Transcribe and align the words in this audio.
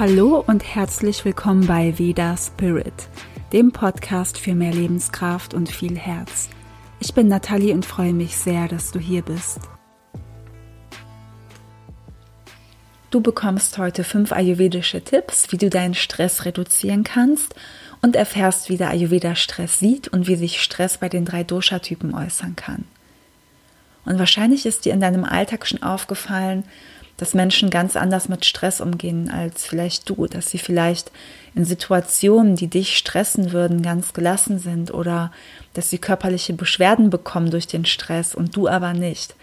Hallo 0.00 0.42
und 0.46 0.64
herzlich 0.64 1.26
willkommen 1.26 1.66
bei 1.66 1.98
Veda 1.98 2.34
Spirit, 2.34 3.10
dem 3.52 3.70
Podcast 3.70 4.38
für 4.38 4.54
mehr 4.54 4.72
Lebenskraft 4.72 5.52
und 5.52 5.68
viel 5.68 5.98
Herz. 5.98 6.48
Ich 7.00 7.12
bin 7.12 7.28
Nathalie 7.28 7.74
und 7.74 7.84
freue 7.84 8.14
mich 8.14 8.34
sehr, 8.38 8.66
dass 8.66 8.92
du 8.92 8.98
hier 8.98 9.20
bist. 9.20 9.60
Du 13.10 13.20
bekommst 13.20 13.76
heute 13.76 14.02
fünf 14.02 14.32
ayurvedische 14.32 15.04
Tipps, 15.04 15.52
wie 15.52 15.58
du 15.58 15.68
deinen 15.68 15.92
Stress 15.92 16.46
reduzieren 16.46 17.04
kannst 17.04 17.54
und 18.00 18.16
erfährst, 18.16 18.70
wie 18.70 18.78
der 18.78 18.88
Ayurveda 18.88 19.34
Stress 19.34 19.78
sieht 19.78 20.08
und 20.08 20.26
wie 20.26 20.36
sich 20.36 20.62
Stress 20.62 20.96
bei 20.96 21.10
den 21.10 21.26
drei 21.26 21.44
Dosha-Typen 21.44 22.14
äußern 22.14 22.56
kann. 22.56 22.86
Und 24.06 24.18
wahrscheinlich 24.18 24.64
ist 24.64 24.86
dir 24.86 24.94
in 24.94 25.00
deinem 25.00 25.24
Alltag 25.24 25.66
schon 25.66 25.82
aufgefallen, 25.82 26.64
dass 27.20 27.34
Menschen 27.34 27.68
ganz 27.68 27.96
anders 27.96 28.30
mit 28.30 28.46
Stress 28.46 28.80
umgehen 28.80 29.30
als 29.30 29.66
vielleicht 29.66 30.08
du, 30.08 30.26
dass 30.26 30.50
sie 30.50 30.56
vielleicht 30.56 31.12
in 31.54 31.66
Situationen, 31.66 32.56
die 32.56 32.68
dich 32.68 32.96
stressen 32.96 33.52
würden, 33.52 33.82
ganz 33.82 34.14
gelassen 34.14 34.58
sind 34.58 34.90
oder 34.94 35.30
dass 35.74 35.90
sie 35.90 35.98
körperliche 35.98 36.54
Beschwerden 36.54 37.10
bekommen 37.10 37.50
durch 37.50 37.66
den 37.66 37.84
Stress 37.84 38.34
und 38.34 38.56
du 38.56 38.68
aber 38.68 38.94
nicht. 38.94 39.34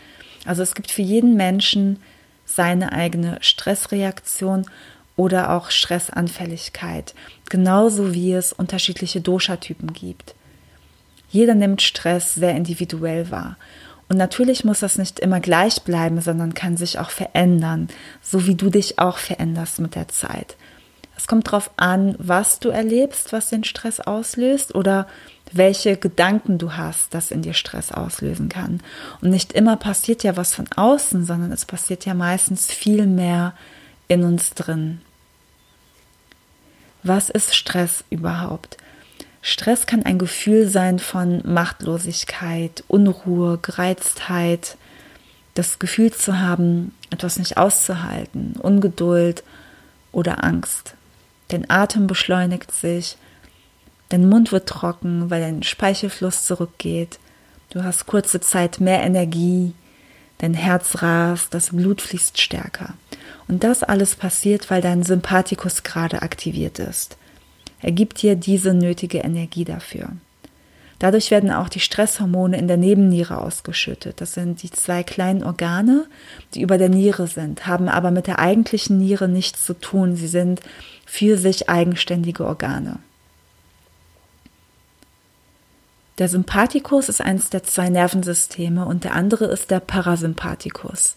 Also 0.44 0.64
es 0.64 0.74
gibt 0.74 0.90
für 0.90 1.04
jeden 1.04 1.36
Menschen 1.36 2.00
seine 2.46 2.94
eigene 2.94 3.38
Stressreaktion 3.42 4.66
oder 5.16 5.52
auch 5.52 5.70
Stressanfälligkeit, 5.70 7.14
genauso 7.48 8.12
wie 8.12 8.34
es 8.34 8.54
unterschiedliche 8.54 9.22
Dosha-Typen 9.22 9.94
gibt. 9.94 10.34
Jeder 11.30 11.54
nimmt 11.54 11.84
Stress 11.84 12.34
sehr 12.34 12.56
individuell 12.56 13.30
wahr. 13.30 13.56
Und 14.10 14.18
natürlich 14.18 14.64
muss 14.64 14.80
das 14.80 14.98
nicht 14.98 15.20
immer 15.20 15.40
gleich 15.40 15.82
bleiben, 15.82 16.22
sondern 16.22 16.54
kann 16.54 16.78
sich 16.78 16.98
auch 17.00 17.10
verändern, 17.10 17.90
so 18.22 18.48
wie 18.48 18.56
du 18.56 18.70
dich 18.70 19.00
auch 19.00 19.18
veränderst 19.18 19.80
mit 19.80 19.96
der 19.96 20.08
Zeit. 20.08 20.56
Es 21.18 21.28
kommt 21.28 21.48
darauf 21.48 21.72
an, 21.78 22.16
was 22.20 22.60
du 22.60 22.70
erlebst, 22.70 23.34
was 23.34 23.50
den 23.50 23.64
Stress 23.64 24.00
auslöst 24.00 24.76
oder 24.76 25.08
welche 25.52 25.98
Gedanken 25.98 26.58
du 26.58 26.74
hast, 26.74 27.14
das 27.14 27.32
in 27.32 27.42
dir 27.42 27.54
Stress 27.54 27.92
auslösen 27.92 28.50
kann. 28.50 28.82
Und 29.22 29.32
nicht 29.32 29.54
immer 29.54 29.78
passiert 29.78 30.24
ja 30.24 30.38
was 30.38 30.54
von 30.54 30.68
außen, 30.76 31.26
sondern 31.26 31.52
es 31.52 31.66
passiert 31.66 32.06
ja 32.06 32.14
meistens 32.14 32.68
viel 32.68 33.08
mehr 33.08 33.54
in 34.08 34.24
uns 34.24 34.52
drin. 34.52 35.02
Was 37.04 37.30
ist 37.30 37.56
Stress 37.56 38.04
überhaupt? 38.10 38.78
Stress 39.50 39.86
kann 39.86 40.04
ein 40.04 40.18
Gefühl 40.18 40.68
sein 40.68 41.00
von 41.00 41.42
Machtlosigkeit, 41.46 42.84
Unruhe, 42.90 43.58
Gereiztheit, 43.62 44.76
das 45.54 45.80
Gefühl 45.80 46.12
zu 46.12 46.38
haben, 46.38 46.94
etwas 47.12 47.40
nicht 47.40 47.56
auszuhalten, 47.56 48.56
Ungeduld 48.62 49.46
oder 50.12 50.44
Angst. 50.44 50.96
Dein 51.48 51.70
Atem 51.70 52.08
beschleunigt 52.08 52.74
sich, 52.74 53.16
dein 54.10 54.28
Mund 54.28 54.52
wird 54.52 54.68
trocken, 54.68 55.30
weil 55.30 55.40
dein 55.40 55.64
Speichelfluss 55.64 56.44
zurückgeht, 56.44 57.18
du 57.70 57.86
hast 57.86 58.06
kurze 58.06 58.42
Zeit 58.42 58.82
mehr 58.82 59.02
Energie, 59.02 59.74
dein 60.40 60.56
Herz 60.56 61.02
rast, 61.02 61.54
das 61.54 61.70
Blut 61.70 62.02
fließt 62.02 62.42
stärker. 62.42 62.96
Und 63.48 63.64
das 63.64 63.82
alles 63.82 64.18
passiert, 64.18 64.70
weil 64.70 64.82
dein 64.82 65.04
Sympathikus 65.04 65.84
gerade 65.84 66.22
aktiviert 66.22 66.80
ist. 66.80 67.16
Er 67.82 67.92
gibt 67.92 68.22
dir 68.22 68.36
diese 68.36 68.74
nötige 68.74 69.20
Energie 69.20 69.66
dafür. 69.66 70.10
Dadurch 71.00 71.30
werden 71.30 71.52
auch 71.52 71.70
die 71.70 71.80
Stresshormone 71.80 72.58
in 72.58 72.68
der 72.68 72.78
Nebenniere 72.78 73.40
ausgeschüttet. 73.40 74.20
Das 74.20 74.34
sind 74.34 74.64
die 74.64 74.72
zwei 74.72 75.04
kleinen 75.04 75.44
Organe, 75.44 76.08
die 76.56 76.62
über 76.62 76.80
der 76.80 76.90
Niere 76.90 77.28
sind, 77.28 77.68
haben 77.68 77.88
aber 77.88 78.10
mit 78.10 78.26
der 78.26 78.40
eigentlichen 78.40 78.98
Niere 78.98 79.28
nichts 79.28 79.64
zu 79.64 79.76
tun. 79.76 80.16
Sie 80.16 80.28
sind 80.28 80.62
für 81.06 81.38
sich 81.38 81.70
eigenständige 81.70 82.46
Organe. 82.46 82.98
Der 86.18 86.30
Sympathikus 86.30 87.10
ist 87.10 87.22
eines 87.22 87.52
der 87.52 87.62
zwei 87.62 87.90
Nervensysteme 87.90 88.86
und 88.86 89.04
der 89.04 89.14
andere 89.14 89.46
ist 89.46 89.70
der 89.70 89.80
Parasympathikus. 89.80 91.16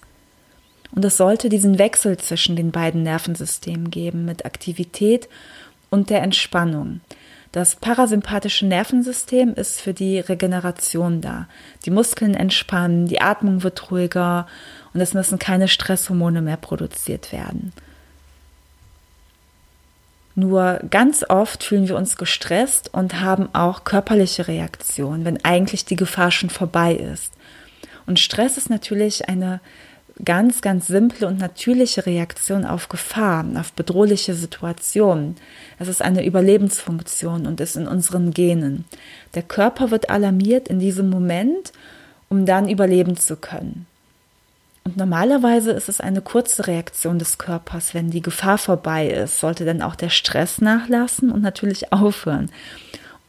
Und 0.93 1.05
es 1.05 1.17
sollte 1.17 1.49
diesen 1.49 1.79
Wechsel 1.79 2.19
zwischen 2.19 2.55
den 2.55 2.71
beiden 2.71 3.03
Nervensystemen 3.03 3.91
geben 3.91 4.27
mit 4.27 4.45
Aktivität 4.45 5.29
und 5.91 6.11
der 6.11 6.23
Entspannung. 6.23 7.01
Das 7.53 7.75
parasympathische 7.75 8.65
Nervensystem 8.65 9.55
ist 9.55 9.81
für 9.81 9.93
die 9.93 10.21
Regeneration 10.21 11.21
da. 11.21 11.49
Die 11.85 11.91
Muskeln 11.91 12.35
entspannen, 12.35 13.07
die 13.07 13.21
Atmung 13.21 13.65
wird 13.65 13.91
ruhiger 13.91 14.47
und 14.95 15.01
es 15.01 15.15
müssen 15.15 15.39
keine 15.41 15.67
Stresshormone 15.67 16.43
mehr 16.43 16.57
produziert 16.57 17.33
werden. 17.33 17.73
Nur 20.37 20.81
ganz 20.89 21.25
oft 21.29 21.65
fühlen 21.65 21.89
wir 21.89 21.97
uns 21.97 22.17
gestresst 22.17 22.95
und 22.95 23.21
haben 23.21 23.53
auch 23.53 23.83
körperliche 23.83 24.47
Reaktionen, 24.47 25.25
wenn 25.25 25.45
eigentlich 25.45 25.85
die 25.85 25.97
Gefahr 25.97 26.31
schon 26.31 26.51
vorbei 26.51 26.95
ist. 26.95 27.33
Und 28.07 28.21
Stress 28.21 28.57
ist 28.57 28.71
natürlich 28.71 29.29
eine 29.29 29.61
ganz, 30.25 30.61
ganz 30.61 30.87
simple 30.87 31.27
und 31.27 31.39
natürliche 31.39 32.07
Reaktion 32.07 32.65
auf 32.65 32.89
Gefahr, 32.89 33.45
auf 33.57 33.73
bedrohliche 33.73 34.35
Situationen. 34.35 35.37
Es 35.79 35.89
ist 35.89 36.03
eine 36.03 36.25
Überlebensfunktion 36.25 37.47
und 37.47 37.61
ist 37.61 37.77
in 37.77 37.87
unseren 37.87 38.33
Genen. 38.33 38.85
Der 39.35 39.43
Körper 39.43 39.91
wird 39.91 40.11
alarmiert 40.11 40.69
in 40.69 40.79
diesem 40.79 41.11
Moment, 41.11 41.73
um 42.29 42.47
dann 42.47 42.69
überleben 42.69 43.17
zu 43.17 43.37
können. 43.37 43.87
Und 44.85 44.97
normalerweise 44.97 45.73
ist 45.73 45.89
es 45.89 46.01
eine 46.01 46.23
kurze 46.23 46.67
Reaktion 46.67 47.19
des 47.19 47.39
Körpers. 47.39 47.93
Wenn 47.95 48.11
die 48.11 48.23
Gefahr 48.23 48.59
vorbei 48.59 49.09
ist, 49.09 49.39
sollte 49.39 49.65
dann 49.65 49.83
auch 49.83 49.95
der 49.95 50.09
Stress 50.09 50.61
nachlassen 50.61 51.31
und 51.31 51.43
natürlich 51.43 51.93
aufhören. 51.93 52.51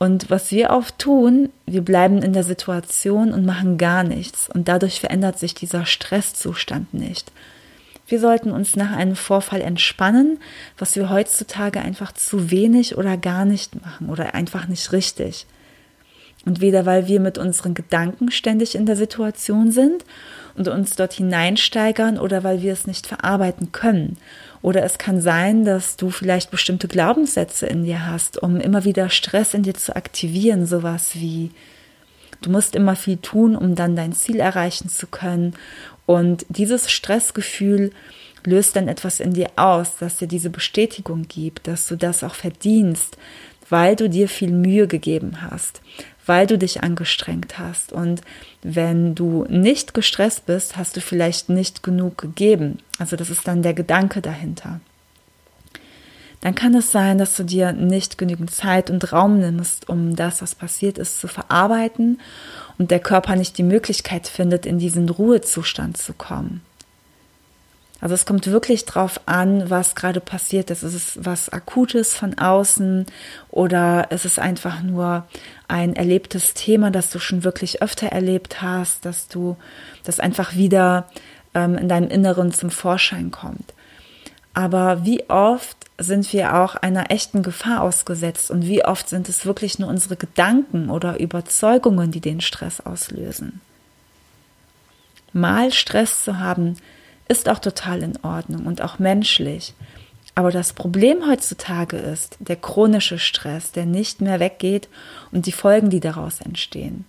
Und 0.01 0.31
was 0.31 0.50
wir 0.50 0.72
oft 0.72 0.97
tun, 0.97 1.50
wir 1.67 1.84
bleiben 1.84 2.23
in 2.23 2.34
der 2.34 2.44
Situation 2.44 3.31
und 3.31 3.45
machen 3.45 3.78
gar 3.78 4.03
nichts. 4.03 4.50
Und 4.51 4.67
dadurch 4.67 5.00
verändert 5.00 5.38
sich 5.38 5.53
dieser 5.53 5.85
Stresszustand 5.85 6.91
nicht. 6.91 7.31
Wir 8.07 8.19
sollten 8.19 8.50
uns 8.50 8.75
nach 8.75 8.94
einem 8.94 9.16
Vorfall 9.16 9.62
entspannen, 9.62 10.39
was 10.75 10.95
wir 10.95 11.12
heutzutage 11.12 11.81
einfach 11.81 12.13
zu 12.13 12.50
wenig 12.50 12.97
oder 12.97 13.16
gar 13.16 13.45
nicht 13.45 13.79
machen 13.79 14.09
oder 14.09 14.34
einfach 14.34 14.67
nicht 14.67 14.91
richtig. 14.91 15.45
Und 16.47 16.62
weder 16.62 16.88
weil 16.88 17.07
wir 17.07 17.19
mit 17.19 17.38
unseren 17.38 17.75
Gedanken 17.75 18.31
ständig 18.31 18.73
in 18.73 18.88
der 18.88 18.95
Situation 18.95 19.72
sind 19.72 20.03
und 20.56 20.68
uns 20.68 20.95
dort 20.95 21.13
hineinsteigern 21.13 22.18
oder 22.18 22.44
weil 22.44 22.63
wir 22.63 22.73
es 22.73 22.88
nicht 22.88 23.06
verarbeiten 23.06 23.72
können. 23.72 24.18
Oder 24.61 24.83
es 24.83 24.97
kann 24.97 25.22
sein, 25.22 25.66
dass 25.66 25.97
du 25.97 26.09
vielleicht 26.11 26.51
bestimmte 26.51 26.88
Glaubenssätze 26.88 27.66
in 27.66 27.83
dir 27.83 28.05
hast, 28.05 28.41
um 28.41 28.59
immer 28.59 28.85
wieder 28.85 29.09
Stress 29.09 29.53
in 29.53 29.63
dir 29.63 29.73
zu 29.73 29.95
aktivieren, 29.95 30.66
sowas 30.66 31.11
wie 31.16 31.51
du 32.41 32.49
musst 32.49 32.75
immer 32.75 32.95
viel 32.95 33.17
tun, 33.17 33.55
um 33.55 33.75
dann 33.75 33.95
dein 33.95 34.13
Ziel 34.13 34.39
erreichen 34.39 34.89
zu 34.89 35.07
können. 35.07 35.53
Und 36.05 36.45
dieses 36.50 36.91
Stressgefühl 36.91 37.91
löst 38.44 38.75
dann 38.75 38.88
etwas 38.88 39.19
in 39.19 39.33
dir 39.33 39.50
aus, 39.55 39.97
dass 39.97 40.17
dir 40.17 40.27
diese 40.27 40.50
Bestätigung 40.50 41.27
gibt, 41.27 41.67
dass 41.67 41.88
du 41.88 41.95
das 41.95 42.23
auch 42.23 42.35
verdienst, 42.35 43.17
weil 43.69 43.95
du 43.95 44.09
dir 44.09 44.27
viel 44.27 44.51
Mühe 44.51 44.88
gegeben 44.88 45.41
hast, 45.41 45.81
weil 46.25 46.47
du 46.47 46.57
dich 46.57 46.83
angestrengt 46.83 47.57
hast. 47.57 47.91
Und 47.91 48.21
wenn 48.61 49.15
du 49.15 49.45
nicht 49.49 49.93
gestresst 49.93 50.45
bist, 50.45 50.77
hast 50.77 50.95
du 50.95 51.01
vielleicht 51.01 51.49
nicht 51.49 51.83
genug 51.83 52.17
gegeben. 52.17 52.79
Also 52.99 53.15
das 53.15 53.29
ist 53.29 53.47
dann 53.47 53.63
der 53.63 53.73
Gedanke 53.73 54.21
dahinter. 54.21 54.79
Dann 56.41 56.55
kann 56.55 56.73
es 56.73 56.91
sein, 56.91 57.19
dass 57.19 57.35
du 57.35 57.43
dir 57.43 57.71
nicht 57.71 58.17
genügend 58.17 58.51
Zeit 58.51 58.89
und 58.89 59.13
Raum 59.13 59.39
nimmst, 59.39 59.87
um 59.89 60.15
das, 60.15 60.41
was 60.41 60.56
passiert 60.56 60.97
ist, 60.97 61.19
zu 61.19 61.27
verarbeiten 61.27 62.19
und 62.79 62.89
der 62.89 63.00
Körper 63.00 63.35
nicht 63.35 63.59
die 63.59 63.63
Möglichkeit 63.63 64.27
findet, 64.27 64.65
in 64.65 64.79
diesen 64.79 65.07
Ruhezustand 65.07 65.97
zu 65.97 66.13
kommen. 66.13 66.62
Also 68.01 68.15
es 68.15 68.25
kommt 68.25 68.48
wirklich 68.48 68.86
drauf 68.86 69.21
an, 69.27 69.69
was 69.69 69.94
gerade 69.94 70.19
passiert 70.19 70.71
ist. 70.71 70.81
Ist 70.81 70.95
es 70.95 71.19
was 71.21 71.50
Akutes 71.50 72.15
von 72.15 72.38
außen 72.38 73.06
oder 73.50 74.09
ist 74.09 74.25
es 74.25 74.39
einfach 74.39 74.81
nur 74.81 75.27
ein 75.68 75.95
erlebtes 75.95 76.56
Thema, 76.56 76.89
das 76.89 77.12
du 77.12 77.19
schon 77.19 77.44
wirklich 77.44 77.83
öfter 77.83 78.07
erlebt 78.07 78.62
hast, 78.63 79.06
dass 79.06 79.27
du 79.27 79.56
das 80.03 80.19
einfach 80.19 80.56
wieder 80.56 81.07
ähm, 81.53 81.77
in 81.77 81.88
deinem 81.88 82.09
Inneren 82.09 82.51
zum 82.51 82.71
Vorschein 82.71 83.30
kommt. 83.30 83.74
Aber 84.56 85.06
wie 85.06 85.30
oft 85.30 85.77
sind 85.98 86.33
wir 86.33 86.56
auch 86.56 86.75
einer 86.75 87.12
echten 87.12 87.44
Gefahr 87.44 87.83
ausgesetzt 87.83 88.50
und 88.50 88.65
wie 88.65 88.83
oft 88.83 89.07
sind 89.07 89.30
es 89.30 89.45
wirklich 89.45 89.77
nur 89.77 89.89
unsere 89.89 90.15
Gedanken 90.15 90.89
oder 90.89 91.19
Überzeugungen, 91.19 92.12
die 92.12 92.19
den 92.19 92.42
Stress 92.42 92.81
auslösen? 92.81 93.62
Mal 95.31 95.71
Stress 95.71 96.24
zu 96.24 96.39
haben, 96.39 96.75
ist 97.31 97.48
auch 97.48 97.60
total 97.60 98.04
in 98.04 98.18
Ordnung 98.24 98.66
und 98.66 98.81
auch 98.81 99.00
menschlich. 99.00 99.74
Aber 100.36 100.51
das 100.51 100.74
Problem 100.74 101.28
heutzutage 101.28 101.98
ist 101.98 102.38
der 102.39 102.57
chronische 102.57 103.19
Stress, 103.19 103.72
der 103.72 103.86
nicht 103.86 104.22
mehr 104.22 104.39
weggeht 104.39 104.89
und 105.31 105.45
die 105.45 105.51
Folgen, 105.51 105.89
die 105.89 106.01
daraus 106.01 106.42
entstehen. 106.42 107.06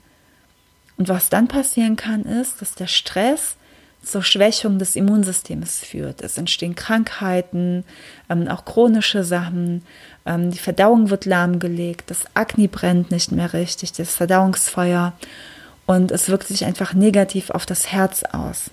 Und 0.97 1.09
was 1.09 1.29
dann 1.29 1.49
passieren 1.49 1.97
kann, 1.97 2.23
ist, 2.23 2.63
dass 2.63 2.75
der 2.75 2.87
Stress 2.87 3.57
zur 4.03 4.23
Schwächung 4.23 4.79
des 4.79 4.97
Immunsystems 4.97 5.79
führt. 5.79 6.23
Es 6.23 6.39
entstehen 6.39 6.75
Krankheiten, 6.75 7.85
ähm, 8.29 8.49
auch 8.49 8.65
chronische 8.65 9.25
Sachen, 9.25 9.83
ähm, 10.25 10.51
die 10.51 10.59
Verdauung 10.59 11.11
wird 11.11 11.25
lahmgelegt, 11.25 12.11
das 12.11 12.25
Akne 12.35 12.69
brennt 12.69 13.11
nicht 13.11 13.33
mehr 13.33 13.53
richtig, 13.53 13.93
das 13.93 14.15
Verdauungsfeuer 14.15 15.13
und 15.87 16.11
es 16.11 16.29
wirkt 16.29 16.49
sich 16.49 16.65
einfach 16.65 16.95
negativ 16.95 17.51
auf 17.51 17.67
das 17.67 17.93
Herz 17.93 18.25
aus. 18.25 18.71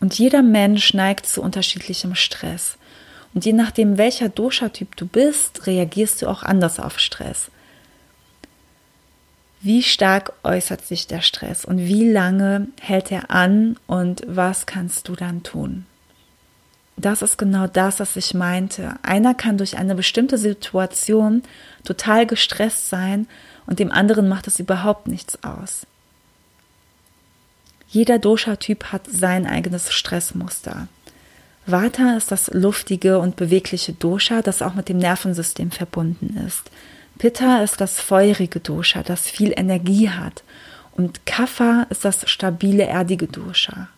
Und 0.00 0.18
jeder 0.18 0.42
Mensch 0.42 0.94
neigt 0.94 1.26
zu 1.26 1.42
unterschiedlichem 1.42 2.14
Stress. 2.14 2.78
Und 3.34 3.44
je 3.44 3.52
nachdem, 3.52 3.98
welcher 3.98 4.28
Dosha-Typ 4.28 4.96
du 4.96 5.06
bist, 5.06 5.66
reagierst 5.66 6.22
du 6.22 6.26
auch 6.26 6.42
anders 6.42 6.80
auf 6.80 6.98
Stress. 6.98 7.50
Wie 9.60 9.82
stark 9.82 10.32
äußert 10.42 10.86
sich 10.86 11.06
der 11.06 11.20
Stress 11.20 11.66
und 11.66 11.78
wie 11.78 12.10
lange 12.10 12.68
hält 12.80 13.12
er 13.12 13.30
an 13.30 13.76
und 13.86 14.22
was 14.26 14.64
kannst 14.64 15.06
du 15.08 15.14
dann 15.14 15.42
tun? 15.42 15.84
Das 16.96 17.20
ist 17.20 17.36
genau 17.36 17.66
das, 17.66 18.00
was 18.00 18.16
ich 18.16 18.32
meinte. 18.32 18.94
Einer 19.02 19.34
kann 19.34 19.58
durch 19.58 19.76
eine 19.76 19.94
bestimmte 19.94 20.38
Situation 20.38 21.42
total 21.84 22.26
gestresst 22.26 22.88
sein 22.88 23.26
und 23.66 23.78
dem 23.78 23.92
anderen 23.92 24.28
macht 24.30 24.46
es 24.46 24.58
überhaupt 24.58 25.08
nichts 25.08 25.42
aus. 25.44 25.86
Jeder 27.90 28.20
Dosha-Typ 28.20 28.92
hat 28.92 29.02
sein 29.10 29.48
eigenes 29.48 29.92
Stressmuster. 29.92 30.86
Vata 31.66 32.16
ist 32.16 32.30
das 32.30 32.48
luftige 32.48 33.18
und 33.18 33.34
bewegliche 33.34 33.92
Dosha, 33.92 34.42
das 34.42 34.62
auch 34.62 34.74
mit 34.74 34.88
dem 34.88 34.98
Nervensystem 34.98 35.72
verbunden 35.72 36.40
ist. 36.46 36.70
Pitta 37.18 37.62
ist 37.64 37.80
das 37.80 38.00
feurige 38.00 38.60
Dosha, 38.60 39.02
das 39.02 39.22
viel 39.28 39.52
Energie 39.56 40.08
hat. 40.08 40.44
Und 40.92 41.26
Kapha 41.26 41.86
ist 41.90 42.04
das 42.04 42.30
stabile, 42.30 42.84
erdige 42.84 43.26
Dosha. 43.26 43.88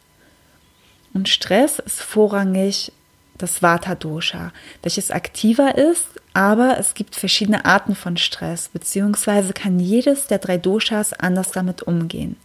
Und 1.13 1.29
Stress 1.29 1.79
ist 1.79 2.01
vorrangig 2.01 2.93
das 3.37 3.61
Vata-Dosha, 3.61 4.53
welches 4.83 5.11
aktiver 5.11 5.77
ist, 5.77 6.07
aber 6.33 6.79
es 6.79 6.95
gibt 6.95 7.15
verschiedene 7.15 7.67
Arten 7.67 7.95
von 7.95 8.17
Stress, 8.17 8.71
beziehungsweise 8.73 9.53
kann 9.53 9.79
jedes 9.79 10.29
der 10.29 10.39
drei 10.39 10.57
Doshas 10.57 11.13
anders 11.13 11.51
damit 11.51 11.83
umgehen. 11.83 12.37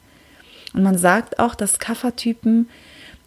Und 0.74 0.84
man 0.84 0.98
sagt 0.98 1.40
auch, 1.40 1.56
dass 1.56 1.80
Kapha-Typen 1.80 2.68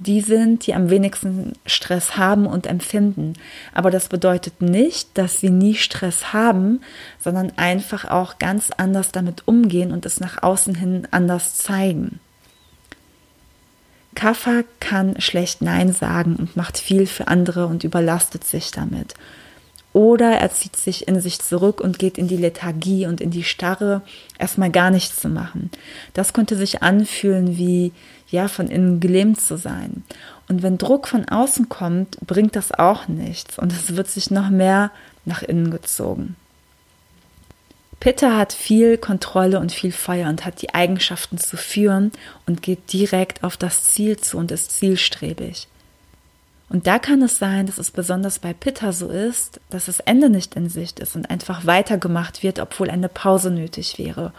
die 0.01 0.23
sind, 0.23 0.67
die 0.67 0.75
am 0.75 0.89
wenigsten 0.89 1.53
Stress 1.67 2.17
haben 2.17 2.47
und 2.47 2.67
empfinden. 2.67 3.35
Aber 3.75 3.91
das 3.91 4.09
bedeutet 4.09 4.63
nicht, 4.63 5.11
dass 5.15 5.41
sie 5.41 5.51
nie 5.51 5.75
Stress 5.75 6.33
haben, 6.33 6.81
sondern 7.23 7.53
einfach 7.57 8.07
auch 8.07 8.39
ganz 8.39 8.71
anders 8.79 9.13
damit 9.13 9.47
umgehen 9.47 9.93
und 9.93 10.07
es 10.07 10.19
nach 10.19 10.43
außen 10.43 10.75
hin 10.75 11.07
anders 11.11 11.59
zeigen. 11.59 12.19
Kaffer 14.15 14.65
kann 14.81 15.21
schlecht 15.21 15.61
Nein 15.61 15.93
sagen 15.93 16.37
und 16.37 16.57
macht 16.57 16.79
viel 16.79 17.07
für 17.07 17.29
andere 17.29 17.67
und 17.67 17.85
überlastet 17.85 18.45
sich 18.45 18.71
damit. 18.71 19.15
Oder 19.93 20.33
er 20.39 20.53
zieht 20.53 20.77
sich 20.77 21.09
in 21.09 21.21
sich 21.21 21.41
zurück 21.41 21.81
und 21.81 21.99
geht 21.99 22.17
in 22.17 22.29
die 22.29 22.37
Lethargie 22.37 23.07
und 23.07 23.21
in 23.21 23.31
die 23.31 23.43
Starre, 23.43 24.03
erstmal 24.39 24.71
gar 24.71 24.91
nichts 24.91 25.21
zu 25.21 25.29
machen. 25.29 25.71
Das 26.15 26.33
könnte 26.33 26.57
sich 26.57 26.83
anfühlen 26.83 27.59
wie, 27.59 27.93
ja, 28.29 28.47
von 28.47 28.69
innen 28.69 29.01
gelähmt 29.01 29.41
zu 29.41 29.57
sein. 29.57 30.05
Und 30.49 30.63
wenn 30.63 30.79
Druck 30.79 31.09
von 31.09 31.29
außen 31.29 31.69
kommt, 31.69 32.19
bringt 32.25 32.55
das 32.55 32.73
auch 32.73 33.09
nichts 33.09 33.59
und 33.59 33.73
es 33.73 33.97
wird 33.97 34.09
sich 34.09 34.31
noch 34.31 34.51
mehr 34.51 34.93
nach 35.25 35.43
innen 35.43 35.71
gezogen. 35.71 36.37
Pitta 38.01 38.37
hat 38.37 38.55
viel 38.55 38.97
Kontrolle 38.97 39.61
und 39.61 39.73
viel 39.73 39.93
Feuer 39.93 40.29
und 40.29 40.47
hat 40.47 40.63
die 40.63 40.73
Eigenschaften 40.73 41.37
zu 41.37 41.59
führen 41.59 42.13
und 42.47 42.63
geht 42.63 42.93
direkt 42.93 43.45
auf 43.45 43.59
das 43.59 43.85
Ziel 43.85 44.17
zu 44.17 44.39
und 44.39 44.51
ist 44.51 44.73
zielstrebig. 44.73 45.69
Und 46.71 46.87
da 46.87 47.01
kann 47.01 47.21
es 47.21 47.39
sein, 47.39 47.67
dass 47.67 47.79
es 47.79 47.91
besonders 47.91 48.39
bei 48.39 48.55
Pitta 48.55 48.93
so 48.93 49.09
ist, 49.09 49.61
dass 49.71 49.87
das 49.87 49.99
Ende 49.99 50.31
nicht 50.31 50.55
in 50.55 50.69
Sicht 50.69 51.01
ist 51.01 51.17
und 51.17 51.29
einfach 51.29 51.67
weitergemacht 51.67 52.45
wird, 52.45 52.61
obwohl 52.61 52.89
eine 52.89 53.09
Pause 53.09 53.51
nötig 53.51 53.99
wäre. 53.99 54.33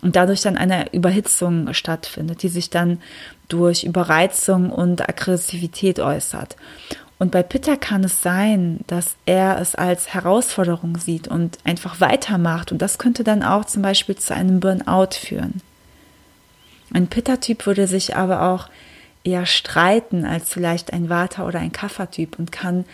Und 0.00 0.14
dadurch 0.14 0.42
dann 0.42 0.56
eine 0.56 0.92
Überhitzung 0.92 1.74
stattfindet, 1.74 2.44
die 2.44 2.48
sich 2.48 2.70
dann 2.70 3.00
durch 3.48 3.82
Überreizung 3.82 4.70
und 4.70 5.08
Aggressivität 5.08 5.98
äußert. 5.98 6.56
Und 7.18 7.32
bei 7.32 7.42
Pitta 7.42 7.74
kann 7.76 8.04
es 8.04 8.22
sein, 8.22 8.80
dass 8.86 9.16
er 9.26 9.60
es 9.60 9.74
als 9.74 10.14
Herausforderung 10.14 10.98
sieht 10.98 11.26
und 11.26 11.58
einfach 11.64 12.00
weitermacht. 12.00 12.70
Und 12.70 12.80
das 12.80 12.98
könnte 12.98 13.24
dann 13.24 13.42
auch 13.42 13.64
zum 13.64 13.82
Beispiel 13.82 14.16
zu 14.16 14.34
einem 14.34 14.60
Burnout 14.60 15.14
führen. 15.18 15.62
Ein 16.92 17.08
Pitta-Typ 17.08 17.66
würde 17.66 17.88
sich 17.88 18.14
aber 18.14 18.42
auch 18.42 18.68
eher 19.26 19.44
streiten 19.46 20.24
als 20.24 20.48
vielleicht 20.48 20.92
ein 20.92 21.10
Vata- 21.10 21.46
oder 21.46 21.58
ein 21.58 21.72
Kapha-Typ 21.72 22.38
und 22.38 22.52
kann 22.52 22.84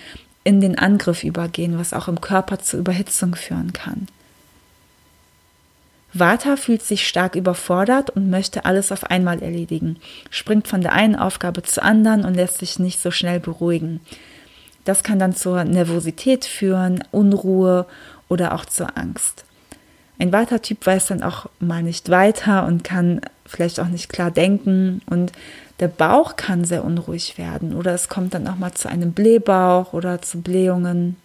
in 0.44 0.60
den 0.60 0.78
Angriff 0.78 1.22
übergehen, 1.22 1.78
was 1.78 1.92
auch 1.92 2.08
im 2.08 2.20
Körper 2.20 2.58
zu 2.58 2.78
Überhitzung 2.78 3.34
führen 3.34 3.72
kann. 3.72 4.08
Vata 6.14 6.56
fühlt 6.56 6.82
sich 6.82 7.06
stark 7.06 7.36
überfordert 7.36 8.10
und 8.10 8.28
möchte 8.28 8.64
alles 8.64 8.92
auf 8.92 9.04
einmal 9.04 9.42
erledigen, 9.42 9.96
springt 10.30 10.68
von 10.68 10.82
der 10.82 10.92
einen 10.92 11.16
Aufgabe 11.16 11.62
zur 11.62 11.84
anderen 11.84 12.24
und 12.24 12.34
lässt 12.34 12.58
sich 12.58 12.78
nicht 12.78 13.00
so 13.00 13.10
schnell 13.10 13.40
beruhigen. 13.40 14.00
Das 14.84 15.04
kann 15.04 15.18
dann 15.18 15.34
zur 15.34 15.64
Nervosität 15.64 16.44
führen, 16.44 17.02
Unruhe 17.12 17.86
oder 18.28 18.54
auch 18.54 18.64
zur 18.66 18.98
Angst. 18.98 19.44
Ein 20.18 20.32
Vata-Typ 20.32 20.84
weiß 20.84 21.06
dann 21.06 21.22
auch 21.22 21.46
mal 21.60 21.82
nicht 21.82 22.10
weiter 22.10 22.66
und 22.66 22.84
kann 22.84 23.22
vielleicht 23.46 23.80
auch 23.80 23.88
nicht 23.88 24.08
klar 24.12 24.30
denken 24.30 25.00
und 25.06 25.32
der 25.82 25.88
Bauch 25.88 26.36
kann 26.36 26.64
sehr 26.64 26.84
unruhig 26.84 27.38
werden 27.38 27.74
oder 27.74 27.92
es 27.92 28.08
kommt 28.08 28.34
dann 28.34 28.46
auch 28.46 28.54
mal 28.54 28.72
zu 28.72 28.88
einem 28.88 29.12
Blähbauch 29.12 29.92
oder 29.92 30.22
zu 30.22 30.40
Blähungen. 30.40 31.16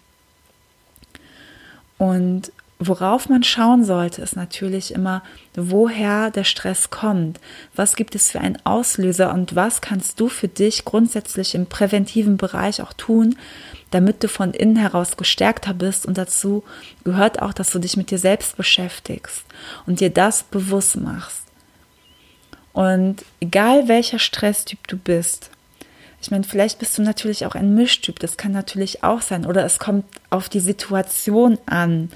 Und 1.99 2.51
worauf 2.79 3.29
man 3.29 3.43
schauen 3.43 3.85
sollte, 3.85 4.23
ist 4.23 4.35
natürlich 4.35 4.95
immer, 4.95 5.21
woher 5.55 6.31
der 6.31 6.43
Stress 6.43 6.89
kommt. 6.89 7.39
Was 7.75 7.95
gibt 7.95 8.15
es 8.15 8.31
für 8.31 8.41
einen 8.41 8.57
Auslöser 8.63 9.31
und 9.31 9.55
was 9.55 9.81
kannst 9.81 10.19
du 10.19 10.27
für 10.27 10.47
dich 10.47 10.85
grundsätzlich 10.85 11.53
im 11.53 11.67
präventiven 11.67 12.37
Bereich 12.37 12.81
auch 12.81 12.93
tun, 12.93 13.37
damit 13.91 14.23
du 14.23 14.27
von 14.27 14.55
innen 14.55 14.75
heraus 14.75 15.17
gestärkter 15.17 15.75
bist. 15.75 16.07
Und 16.07 16.17
dazu 16.17 16.63
gehört 17.03 17.43
auch, 17.43 17.53
dass 17.53 17.69
du 17.69 17.77
dich 17.77 17.95
mit 17.95 18.09
dir 18.09 18.17
selbst 18.17 18.57
beschäftigst 18.57 19.43
und 19.85 19.99
dir 19.99 20.09
das 20.09 20.41
bewusst 20.41 20.97
machst. 20.97 21.46
Und 22.77 23.25
egal 23.39 23.87
welcher 23.87 24.19
Stresstyp 24.19 24.87
du 24.87 24.97
bist, 24.97 25.49
ich 26.21 26.29
meine, 26.29 26.43
vielleicht 26.43 26.77
bist 26.77 26.95
du 26.95 27.01
natürlich 27.01 27.47
auch 27.47 27.55
ein 27.55 27.73
Mischtyp, 27.73 28.19
das 28.19 28.37
kann 28.37 28.51
natürlich 28.51 29.03
auch 29.03 29.21
sein. 29.21 29.47
Oder 29.47 29.65
es 29.65 29.79
kommt 29.79 30.05
auf 30.29 30.47
die 30.47 30.59
Situation 30.59 31.57
an, 31.65 32.11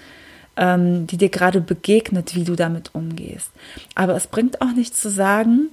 ähm, 0.57 1.07
die 1.07 1.17
dir 1.17 1.29
gerade 1.29 1.61
begegnet, 1.61 2.35
wie 2.35 2.43
du 2.43 2.55
damit 2.55 2.93
umgehst. 2.93 3.49
Aber 3.95 4.15
es 4.15 4.27
bringt 4.27 4.61
auch 4.61 4.71
nichts 4.71 5.01
zu 5.01 5.09
sagen, 5.09 5.69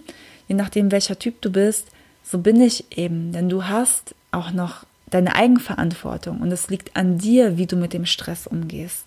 je 0.47 0.55
nachdem 0.55 0.91
welcher 0.91 1.19
Typ 1.19 1.43
du 1.43 1.53
bist, 1.53 1.89
so 2.25 2.39
bin 2.39 2.59
ich 2.59 2.87
eben. 2.97 3.33
Denn 3.33 3.51
du 3.51 3.65
hast 3.65 4.15
auch 4.31 4.53
noch 4.53 4.87
deine 5.11 5.35
Eigenverantwortung 5.35 6.41
und 6.41 6.51
es 6.51 6.71
liegt 6.71 6.97
an 6.97 7.19
dir, 7.19 7.59
wie 7.59 7.67
du 7.67 7.77
mit 7.77 7.93
dem 7.93 8.07
Stress 8.07 8.47
umgehst. 8.47 9.05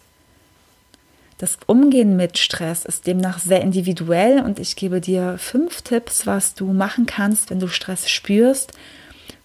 Das 1.42 1.58
Umgehen 1.66 2.18
mit 2.18 2.38
Stress 2.38 2.86
ist 2.86 3.08
demnach 3.08 3.40
sehr 3.40 3.62
individuell 3.62 4.44
und 4.44 4.60
ich 4.60 4.76
gebe 4.76 5.02
dir 5.02 5.40
fünf 5.40 5.82
Tipps, 5.82 6.28
was 6.28 6.54
du 6.54 6.72
machen 6.72 7.08
kannst, 7.08 7.50
wenn 7.50 7.60
du 7.60 7.68
Stress 7.68 8.12
spürst, 8.12 8.74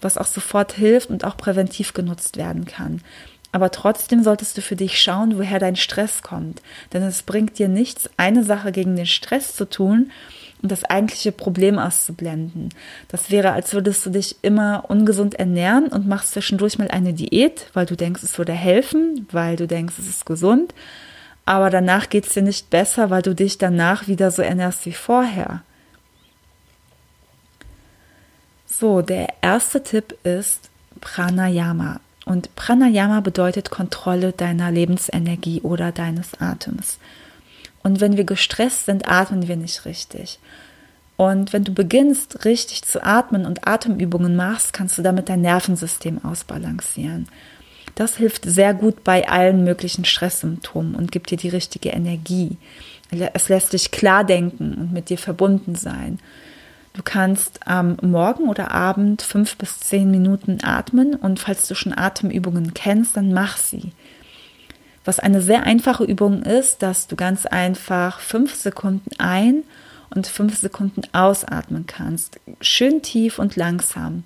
was 0.03 0.19
auch 0.19 0.27
sofort 0.27 0.75
hilft 0.75 1.09
und 1.09 1.25
auch 1.25 1.39
präventiv 1.39 1.95
genutzt 1.95 2.37
werden 2.37 2.67
kann. 2.67 3.01
Aber 3.51 3.71
trotzdem 3.71 4.23
solltest 4.23 4.59
du 4.59 4.61
für 4.61 4.77
dich 4.77 5.01
schauen, 5.01 5.39
woher 5.39 5.59
dein 5.59 5.75
Stress 5.75 6.21
kommt. 6.21 6.61
Denn 6.93 7.03
es 7.03 7.23
bringt 7.23 7.59
dir 7.59 7.69
nichts, 7.69 8.11
eine 8.19 8.45
Sache 8.45 8.73
gegen 8.73 8.95
den 8.95 9.07
Stress 9.07 9.57
zu 9.57 9.65
tun 9.65 10.11
und 10.61 10.71
das 10.71 10.85
eigentliche 10.85 11.33
Problem 11.33 11.79
auszublenden. 11.79 12.75
Das 13.09 13.31
wäre, 13.31 13.53
als 13.53 13.73
würdest 13.73 14.05
du 14.05 14.11
dich 14.11 14.37
immer 14.43 14.85
ungesund 14.89 15.37
ernähren 15.37 15.87
und 15.87 16.07
machst 16.07 16.33
zwischendurch 16.33 16.77
mal 16.77 16.89
eine 16.89 17.15
Diät, 17.15 17.71
weil 17.73 17.87
du 17.87 17.97
denkst, 17.97 18.23
es 18.23 18.37
würde 18.37 18.53
helfen, 18.53 19.27
weil 19.33 19.57
du 19.57 19.67
denkst, 19.67 19.95
es 19.99 20.09
ist 20.09 20.27
gesund 20.27 20.75
aber 21.47 21.71
danach 21.71 22.11
geht 22.11 22.27
es 22.27 22.35
dir 22.35 22.43
nicht 22.43 22.71
besser, 22.71 23.09
weil 23.09 23.23
du 23.23 23.35
dich 23.35 23.57
danach 23.57 24.09
wieder 24.09 24.31
so 24.31 24.43
ernährst 24.43 24.85
wie 24.85 24.93
vorher. 24.93 25.63
So, 28.67 29.01
der 29.01 29.33
erste 29.41 29.83
Tipp 29.83 30.19
ist 30.25 30.69
Pranayama. 31.01 32.01
Und 32.25 32.55
Pranayama 32.57 33.21
bedeutet 33.21 33.71
Kontrolle 33.71 34.33
deiner 34.33 34.73
Lebensenergie 34.73 35.61
oder 35.63 35.93
deines 35.93 36.41
Atems. 36.41 36.99
Und 37.85 38.01
wenn 38.01 38.17
wir 38.17 38.25
gestresst 38.25 38.87
sind, 38.87 39.09
atmen 39.09 39.47
wir 39.47 39.57
nicht 39.57 39.85
richtig. 39.85 40.41
Und 41.17 41.53
wenn 41.53 41.63
du 41.63 41.73
beginnst, 41.73 42.45
richtig 42.45 42.83
zu 42.83 43.03
atmen 43.03 43.47
und 43.47 43.69
Atemübungen 43.69 44.35
machst, 44.35 44.73
kannst 44.73 44.99
du 44.99 45.03
damit 45.03 45.29
dein 45.29 45.41
Nervensystem 45.41 46.25
ausbalancieren. 46.25 47.29
Das 47.97 48.19
hilft 48.19 48.45
sehr 48.45 48.75
gut 48.75 49.05
bei 49.05 49.27
allen 49.27 49.65
möglichen 49.65 50.05
Stresssymptomen 50.05 50.95
und 50.95 51.11
gibt 51.11 51.31
dir 51.31 51.39
die 51.39 51.49
richtige 51.49 51.89
Energie. 51.89 52.59
Es 53.33 53.49
lässt 53.49 53.73
dich 53.73 53.91
klar 53.91 54.23
denken 54.23 54.75
und 54.75 54.93
mit 54.93 55.09
dir 55.09 55.17
verbunden 55.19 55.75
sein. 55.75 56.21
Du 56.93 57.03
kannst 57.03 57.67
am 57.67 57.97
Morgen 58.03 58.49
oder 58.49 58.71
Abend 58.71 59.23
fünf 59.23 59.57
bis 59.57 59.81
zehn 59.81 60.11
Minuten 60.11 60.59
atmen 60.63 61.15
und 61.15 61.41
falls 61.41 61.69
du 61.69 61.75
schon 61.75 61.97
Atemübungen 61.97 62.75
kennst, 62.75 63.17
dann 63.17 63.33
mach 63.33 63.57
sie. 63.57 63.93
Was 65.07 65.19
eine 65.19 65.41
sehr 65.41 65.63
einfache 65.63 66.05
Übung 66.05 66.43
ist, 66.43 66.83
dass 66.83 67.07
du 67.07 67.17
ganz 67.17 67.47
einfach 67.47 68.21
fünf 68.21 68.55
Sekunden 68.55 69.11
ein 69.19 69.63
und 70.11 70.27
fünf 70.27 70.59
Sekunden 70.59 71.03
ausatmen 71.13 71.87
kannst. 71.87 72.41
Schön 72.61 73.01
tief 73.01 73.39
und 73.39 73.57
langsam. 73.57 74.25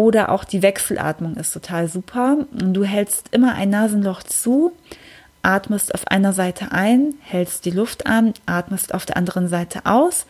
Oder 0.00 0.30
auch 0.30 0.44
die 0.44 0.62
Wechselatmung 0.62 1.36
ist 1.36 1.52
total 1.52 1.86
super. 1.86 2.46
Du 2.52 2.84
hältst 2.84 3.28
immer 3.32 3.52
ein 3.52 3.68
Nasenloch 3.68 4.22
zu, 4.22 4.72
atmest 5.42 5.94
auf 5.94 6.08
einer 6.08 6.32
Seite 6.32 6.72
ein, 6.72 7.16
hältst 7.20 7.66
die 7.66 7.70
Luft 7.70 8.06
an, 8.06 8.32
atmest 8.46 8.94
auf 8.94 9.04
der 9.04 9.18
anderen 9.18 9.46
Seite 9.48 9.84
aus 9.84 10.24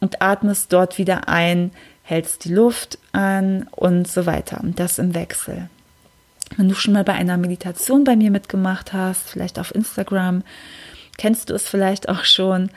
und 0.00 0.22
atmest 0.22 0.72
dort 0.72 0.96
wieder 0.96 1.28
ein, 1.28 1.70
hältst 2.02 2.46
die 2.46 2.54
Luft 2.54 2.96
an 3.12 3.68
und 3.72 4.08
so 4.08 4.24
weiter. 4.24 4.62
Und 4.62 4.80
das 4.80 4.98
im 4.98 5.14
Wechsel. 5.14 5.68
Wenn 6.56 6.70
du 6.70 6.74
schon 6.74 6.94
mal 6.94 7.04
bei 7.04 7.12
einer 7.12 7.36
Meditation 7.36 8.04
bei 8.04 8.16
mir 8.16 8.30
mitgemacht 8.30 8.94
hast, 8.94 9.28
vielleicht 9.28 9.58
auf 9.58 9.74
Instagram, 9.74 10.44
kennst 11.18 11.50
du 11.50 11.54
es 11.54 11.68
vielleicht 11.68 12.08
auch 12.08 12.24
schon 12.24 12.70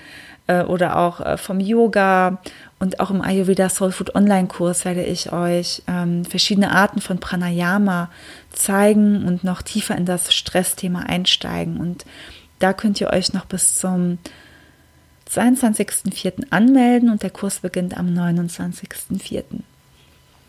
äh, 0.47 0.63
oder 0.63 0.97
auch 0.97 1.19
äh, 1.19 1.37
vom 1.37 1.59
Yoga 1.59 2.39
und 2.79 2.99
auch 2.99 3.11
im 3.11 3.21
Ayurveda 3.21 3.69
Soul 3.69 3.91
Food 3.91 4.15
Online 4.15 4.47
Kurs 4.47 4.83
werde 4.83 5.03
ich 5.03 5.31
euch 5.31 5.83
ähm, 5.87 6.25
verschiedene 6.25 6.71
Arten 6.71 6.99
von 6.99 7.19
Pranayama 7.19 8.09
zeigen 8.51 9.25
und 9.25 9.43
noch 9.43 9.61
tiefer 9.61 9.95
in 9.95 10.05
das 10.05 10.33
Stressthema 10.33 11.01
einsteigen. 11.01 11.77
Und 11.77 12.05
da 12.59 12.73
könnt 12.73 12.99
ihr 12.99 13.09
euch 13.09 13.33
noch 13.33 13.45
bis 13.45 13.77
zum 13.77 14.17
22.04. 15.29 16.47
anmelden 16.49 17.09
und 17.09 17.23
der 17.23 17.29
Kurs 17.29 17.59
beginnt 17.59 17.97
am 17.97 18.07
29.04. 18.07 19.43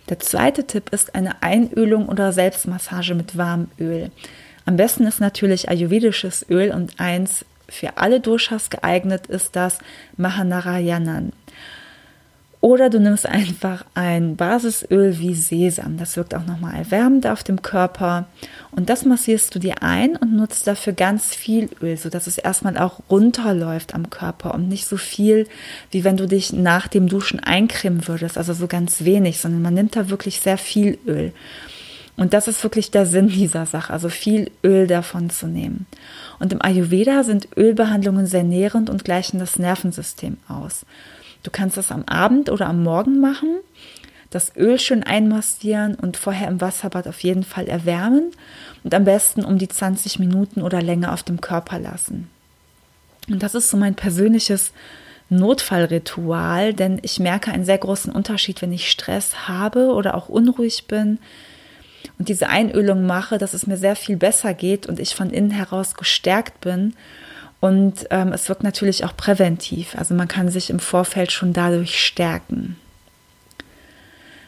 Der 0.08 0.18
zweite 0.18 0.66
Tipp 0.66 0.90
ist 0.90 1.14
eine 1.14 1.42
Einölung 1.42 2.08
oder 2.08 2.32
Selbstmassage 2.32 3.14
mit 3.14 3.38
warmem 3.38 3.68
Öl. 3.78 4.10
Am 4.66 4.76
besten 4.76 5.06
ist 5.06 5.20
natürlich 5.20 5.68
ayurvedisches 5.68 6.44
Öl 6.50 6.72
und 6.72 6.98
eins 6.98 7.44
für 7.68 7.96
alle 7.96 8.20
Doshas 8.20 8.70
geeignet 8.70 9.26
ist 9.26 9.56
das 9.56 9.78
Mahanarayanan. 10.16 11.32
Oder 12.64 12.88
du 12.88 12.98
nimmst 12.98 13.26
einfach 13.26 13.84
ein 13.92 14.36
Basisöl 14.36 15.18
wie 15.18 15.34
Sesam. 15.34 15.98
Das 15.98 16.16
wirkt 16.16 16.34
auch 16.34 16.46
nochmal 16.46 16.74
erwärmend 16.76 17.26
auf 17.26 17.42
dem 17.42 17.60
Körper. 17.60 18.24
Und 18.70 18.88
das 18.88 19.04
massierst 19.04 19.54
du 19.54 19.58
dir 19.58 19.82
ein 19.82 20.16
und 20.16 20.34
nutzt 20.34 20.66
dafür 20.66 20.94
ganz 20.94 21.34
viel 21.34 21.68
Öl, 21.82 21.98
sodass 21.98 22.26
es 22.26 22.38
erstmal 22.38 22.78
auch 22.78 23.00
runterläuft 23.10 23.94
am 23.94 24.08
Körper 24.08 24.54
und 24.54 24.70
nicht 24.70 24.86
so 24.86 24.96
viel, 24.96 25.46
wie 25.90 26.04
wenn 26.04 26.16
du 26.16 26.26
dich 26.26 26.54
nach 26.54 26.88
dem 26.88 27.06
Duschen 27.06 27.38
eincremen 27.38 28.08
würdest. 28.08 28.38
Also 28.38 28.54
so 28.54 28.66
ganz 28.66 29.04
wenig, 29.04 29.40
sondern 29.40 29.60
man 29.60 29.74
nimmt 29.74 29.94
da 29.94 30.08
wirklich 30.08 30.40
sehr 30.40 30.56
viel 30.56 30.96
Öl. 31.06 31.34
Und 32.16 32.32
das 32.32 32.46
ist 32.46 32.62
wirklich 32.62 32.90
der 32.90 33.06
Sinn 33.06 33.28
dieser 33.28 33.66
Sache, 33.66 33.92
also 33.92 34.08
viel 34.08 34.50
Öl 34.62 34.86
davon 34.86 35.30
zu 35.30 35.46
nehmen. 35.46 35.86
Und 36.38 36.52
im 36.52 36.62
Ayurveda 36.62 37.24
sind 37.24 37.48
Ölbehandlungen 37.56 38.26
sehr 38.26 38.44
nährend 38.44 38.88
und 38.88 39.04
gleichen 39.04 39.38
das 39.38 39.58
Nervensystem 39.58 40.36
aus. 40.48 40.86
Du 41.42 41.50
kannst 41.50 41.76
das 41.76 41.90
am 41.90 42.04
Abend 42.04 42.50
oder 42.50 42.68
am 42.68 42.82
Morgen 42.82 43.20
machen, 43.20 43.56
das 44.30 44.56
Öl 44.56 44.78
schön 44.78 45.02
einmassieren 45.02 45.94
und 45.94 46.16
vorher 46.16 46.48
im 46.48 46.60
Wasserbad 46.60 47.06
auf 47.06 47.20
jeden 47.20 47.44
Fall 47.44 47.66
erwärmen 47.66 48.30
und 48.82 48.94
am 48.94 49.04
besten 49.04 49.44
um 49.44 49.58
die 49.58 49.68
20 49.68 50.18
Minuten 50.18 50.62
oder 50.62 50.82
länger 50.82 51.12
auf 51.12 51.22
dem 51.22 51.40
Körper 51.40 51.78
lassen. 51.78 52.28
Und 53.28 53.42
das 53.42 53.54
ist 53.54 53.70
so 53.70 53.76
mein 53.76 53.94
persönliches 53.94 54.72
Notfallritual, 55.30 56.74
denn 56.74 56.98
ich 57.02 57.18
merke 57.18 57.50
einen 57.50 57.64
sehr 57.64 57.78
großen 57.78 58.12
Unterschied, 58.12 58.60
wenn 58.62 58.72
ich 58.72 58.90
Stress 58.90 59.48
habe 59.48 59.92
oder 59.92 60.14
auch 60.14 60.28
unruhig 60.28 60.86
bin 60.86 61.18
und 62.18 62.28
diese 62.28 62.48
Einölung 62.48 63.06
mache, 63.06 63.38
dass 63.38 63.54
es 63.54 63.66
mir 63.66 63.76
sehr 63.76 63.96
viel 63.96 64.16
besser 64.16 64.54
geht 64.54 64.86
und 64.86 65.00
ich 65.00 65.14
von 65.14 65.30
innen 65.30 65.50
heraus 65.50 65.94
gestärkt 65.94 66.60
bin. 66.60 66.94
Und 67.60 68.06
ähm, 68.10 68.32
es 68.32 68.48
wirkt 68.48 68.62
natürlich 68.62 69.04
auch 69.04 69.16
präventiv. 69.16 69.96
Also 69.96 70.14
man 70.14 70.28
kann 70.28 70.50
sich 70.50 70.68
im 70.70 70.80
Vorfeld 70.80 71.32
schon 71.32 71.52
dadurch 71.52 72.04
stärken. 72.04 72.76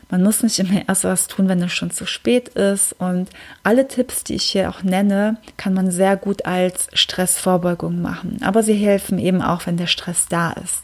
Man 0.09 0.23
muss 0.23 0.43
nicht 0.43 0.59
immer 0.59 0.87
erst 0.87 1.05
was 1.05 1.27
tun, 1.27 1.49
wenn 1.49 1.63
es 1.63 1.73
schon 1.73 1.91
zu 1.91 2.07
spät 2.07 2.49
ist. 2.51 2.93
Und 2.99 3.29
alle 3.63 3.89
Tipps, 3.89 4.23
die 4.23 4.35
ich 4.35 4.45
hier 4.45 4.69
auch 4.69 4.83
nenne, 4.83 5.39
kann 5.57 5.75
man 5.75 5.91
sehr 5.91 6.17
gut 6.17 6.45
als 6.45 6.89
Stressvorbeugung 6.93 8.01
machen. 8.01 8.39
Aber 8.43 8.63
sie 8.63 8.75
helfen 8.75 9.19
eben 9.19 9.43
auch, 9.43 9.67
wenn 9.67 9.77
der 9.77 9.89
Stress 9.89 10.27
da 10.29 10.53
ist. 10.53 10.83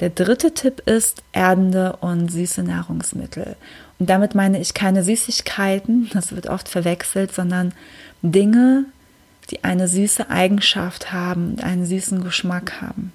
Der 0.00 0.10
dritte 0.10 0.54
Tipp 0.54 0.82
ist 0.86 1.22
erdende 1.32 1.96
und 1.96 2.30
süße 2.30 2.62
Nahrungsmittel. 2.62 3.56
Und 3.98 4.08
damit 4.08 4.34
meine 4.34 4.58
ich 4.58 4.72
keine 4.74 5.04
Süßigkeiten, 5.04 6.10
das 6.14 6.34
wird 6.34 6.48
oft 6.48 6.68
verwechselt, 6.68 7.32
sondern 7.32 7.72
Dinge, 8.22 8.86
die 9.50 9.62
eine 9.64 9.88
süße 9.88 10.30
Eigenschaft 10.30 11.12
haben 11.12 11.52
und 11.52 11.64
einen 11.64 11.84
süßen 11.84 12.22
Geschmack 12.24 12.80
haben. 12.80 13.12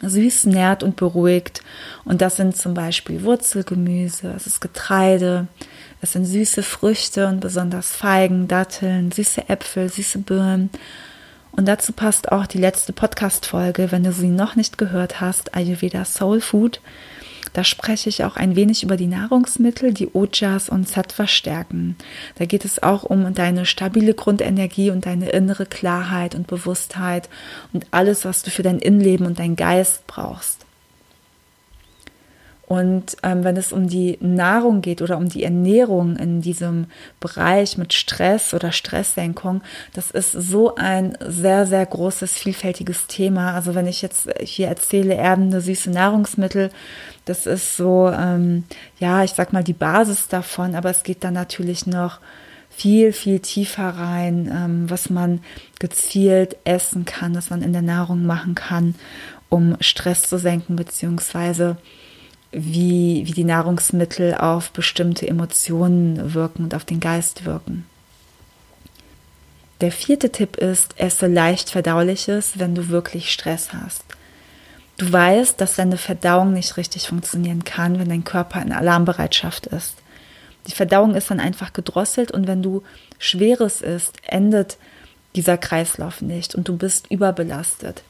Süß 0.00 0.46
nährt 0.46 0.82
und 0.82 0.96
beruhigt. 0.96 1.62
Und 2.04 2.22
das 2.22 2.36
sind 2.36 2.56
zum 2.56 2.72
Beispiel 2.72 3.24
Wurzelgemüse, 3.24 4.32
es 4.36 4.46
ist 4.46 4.60
Getreide, 4.60 5.48
es 6.00 6.12
sind 6.12 6.24
süße 6.24 6.62
Früchte 6.62 7.26
und 7.26 7.40
besonders 7.40 7.90
Feigen, 7.90 8.46
Datteln, 8.46 9.10
süße 9.10 9.48
Äpfel, 9.48 9.88
süße 9.88 10.20
Birnen. 10.20 10.70
Und 11.58 11.66
dazu 11.66 11.92
passt 11.92 12.30
auch 12.30 12.46
die 12.46 12.58
letzte 12.58 12.92
Podcast-Folge, 12.92 13.90
wenn 13.90 14.04
du 14.04 14.12
sie 14.12 14.28
noch 14.28 14.54
nicht 14.54 14.78
gehört 14.78 15.20
hast, 15.20 15.56
Ayurveda 15.56 16.04
Soul 16.04 16.40
Food. 16.40 16.80
Da 17.52 17.64
spreche 17.64 18.08
ich 18.08 18.22
auch 18.22 18.36
ein 18.36 18.54
wenig 18.54 18.84
über 18.84 18.96
die 18.96 19.08
Nahrungsmittel, 19.08 19.92
die 19.92 20.14
Ojas 20.14 20.68
und 20.68 20.88
Sattva 20.88 21.26
stärken. 21.26 21.96
Da 22.36 22.44
geht 22.44 22.64
es 22.64 22.80
auch 22.80 23.02
um 23.02 23.34
deine 23.34 23.66
stabile 23.66 24.14
Grundenergie 24.14 24.92
und 24.92 25.04
deine 25.04 25.30
innere 25.30 25.66
Klarheit 25.66 26.36
und 26.36 26.46
Bewusstheit 26.46 27.28
und 27.72 27.86
alles, 27.90 28.24
was 28.24 28.44
du 28.44 28.50
für 28.52 28.62
dein 28.62 28.78
Innenleben 28.78 29.26
und 29.26 29.40
dein 29.40 29.56
Geist 29.56 30.06
brauchst. 30.06 30.67
Und 32.68 33.16
ähm, 33.22 33.44
wenn 33.44 33.56
es 33.56 33.72
um 33.72 33.88
die 33.88 34.18
Nahrung 34.20 34.82
geht 34.82 35.00
oder 35.00 35.16
um 35.16 35.30
die 35.30 35.42
Ernährung 35.42 36.16
in 36.16 36.42
diesem 36.42 36.88
Bereich 37.18 37.78
mit 37.78 37.94
Stress 37.94 38.52
oder 38.52 38.72
Stresssenkung, 38.72 39.62
das 39.94 40.10
ist 40.10 40.32
so 40.32 40.74
ein 40.74 41.16
sehr, 41.26 41.66
sehr 41.66 41.86
großes, 41.86 42.30
vielfältiges 42.36 43.06
Thema. 43.06 43.54
Also 43.54 43.74
wenn 43.74 43.86
ich 43.86 44.02
jetzt 44.02 44.28
hier 44.42 44.68
erzähle, 44.68 45.14
erdende, 45.14 45.62
süße 45.62 45.90
Nahrungsmittel, 45.90 46.68
das 47.24 47.46
ist 47.46 47.78
so, 47.78 48.12
ähm, 48.14 48.64
ja, 48.98 49.24
ich 49.24 49.30
sag 49.30 49.54
mal 49.54 49.64
die 49.64 49.72
Basis 49.72 50.28
davon, 50.28 50.74
aber 50.74 50.90
es 50.90 51.04
geht 51.04 51.24
dann 51.24 51.34
natürlich 51.34 51.86
noch 51.86 52.20
viel, 52.68 53.14
viel 53.14 53.40
tiefer 53.40 53.88
rein, 53.88 54.52
ähm, 54.54 54.90
was 54.90 55.08
man 55.08 55.40
gezielt 55.78 56.58
essen 56.64 57.06
kann, 57.06 57.34
was 57.34 57.48
man 57.48 57.62
in 57.62 57.72
der 57.72 57.80
Nahrung 57.80 58.26
machen 58.26 58.54
kann, 58.54 58.94
um 59.48 59.78
Stress 59.80 60.28
zu 60.28 60.38
senken, 60.38 60.76
beziehungsweise 60.76 61.78
wie, 62.52 63.22
wie 63.26 63.32
die 63.32 63.44
Nahrungsmittel 63.44 64.34
auf 64.34 64.70
bestimmte 64.70 65.26
Emotionen 65.28 66.34
wirken 66.34 66.64
und 66.64 66.74
auf 66.74 66.84
den 66.84 67.00
Geist 67.00 67.44
wirken. 67.44 67.86
Der 69.80 69.92
vierte 69.92 70.32
Tipp 70.32 70.56
ist, 70.56 70.94
esse 70.98 71.26
leicht 71.26 71.70
verdauliches, 71.70 72.58
wenn 72.58 72.74
du 72.74 72.88
wirklich 72.88 73.30
Stress 73.32 73.72
hast. 73.72 74.02
Du 74.96 75.12
weißt, 75.12 75.60
dass 75.60 75.76
deine 75.76 75.96
Verdauung 75.96 76.52
nicht 76.52 76.76
richtig 76.76 77.06
funktionieren 77.06 77.62
kann, 77.62 78.00
wenn 78.00 78.08
dein 78.08 78.24
Körper 78.24 78.60
in 78.60 78.72
Alarmbereitschaft 78.72 79.66
ist. 79.68 79.94
Die 80.66 80.72
Verdauung 80.72 81.14
ist 81.14 81.30
dann 81.30 81.38
einfach 81.38 81.72
gedrosselt 81.72 82.32
und 82.32 82.48
wenn 82.48 82.62
du 82.62 82.82
Schweres 83.18 83.80
isst, 83.80 84.16
endet 84.26 84.76
dieser 85.36 85.56
Kreislauf 85.56 86.20
nicht 86.20 86.56
und 86.56 86.66
du 86.66 86.76
bist 86.76 87.10
überbelastet. 87.10 88.02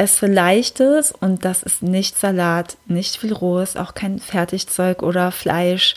Esse 0.00 0.28
Leichtes 0.28 1.12
und 1.12 1.44
das 1.44 1.62
ist 1.62 1.82
nicht 1.82 2.16
Salat, 2.16 2.78
nicht 2.86 3.18
viel 3.18 3.34
Rohes, 3.34 3.76
auch 3.76 3.92
kein 3.92 4.18
Fertigzeug 4.18 5.02
oder 5.02 5.30
Fleisch, 5.30 5.94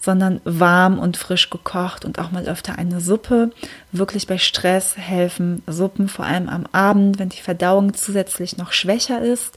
sondern 0.00 0.40
warm 0.44 0.98
und 0.98 1.18
frisch 1.18 1.50
gekocht 1.50 2.06
und 2.06 2.18
auch 2.18 2.30
mal 2.30 2.48
öfter 2.48 2.78
eine 2.78 3.02
Suppe. 3.02 3.50
Wirklich 3.92 4.26
bei 4.26 4.38
Stress 4.38 4.96
helfen 4.96 5.62
Suppen, 5.66 6.08
vor 6.08 6.24
allem 6.24 6.48
am 6.48 6.64
Abend, 6.72 7.18
wenn 7.18 7.28
die 7.28 7.42
Verdauung 7.42 7.92
zusätzlich 7.92 8.56
noch 8.56 8.72
schwächer 8.72 9.20
ist 9.20 9.54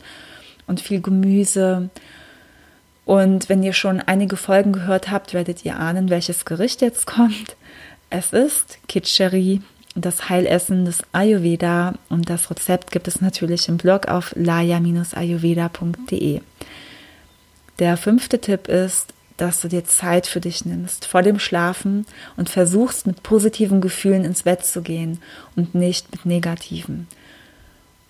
und 0.67 0.81
viel 0.81 0.99
Gemüse. 0.99 1.89
Und 3.05 3.47
wenn 3.47 3.63
ihr 3.63 3.71
schon 3.71 4.01
einige 4.01 4.35
Folgen 4.35 4.73
gehört 4.73 5.09
habt, 5.09 5.33
werdet 5.33 5.63
ihr 5.63 5.79
ahnen, 5.79 6.09
welches 6.09 6.43
Gericht 6.43 6.81
jetzt 6.81 7.07
kommt. 7.07 7.55
Es 8.09 8.33
ist 8.33 8.77
Kitscheri 8.89 9.61
das 9.95 10.29
Heilessen 10.29 10.85
des 10.85 11.01
Ayurveda 11.13 11.95
und 12.09 12.29
das 12.29 12.51
Rezept 12.51 12.91
gibt 12.91 13.07
es 13.07 13.21
natürlich 13.21 13.69
im 13.69 13.77
Blog 13.77 14.07
auf 14.07 14.33
laya-ayurveda.de. 14.35 16.41
Der 17.79 17.97
fünfte 17.97 18.39
Tipp 18.39 18.67
ist, 18.67 19.15
dass 19.37 19.61
du 19.61 19.67
dir 19.67 19.85
Zeit 19.85 20.27
für 20.27 20.39
dich 20.39 20.65
nimmst 20.65 21.05
vor 21.05 21.21
dem 21.21 21.39
Schlafen 21.39 22.05
und 22.37 22.49
versuchst 22.49 23.07
mit 23.07 23.23
positiven 23.23 23.81
Gefühlen 23.81 24.23
ins 24.23 24.43
Bett 24.43 24.65
zu 24.65 24.81
gehen 24.81 25.19
und 25.55 25.75
nicht 25.75 26.11
mit 26.11 26.25
negativen. 26.25 27.07